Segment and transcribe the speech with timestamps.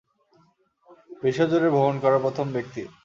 [1.23, 2.81] বিশ্বজুড়ে ভ্রমণ করা প্রথম ব্যক্তি।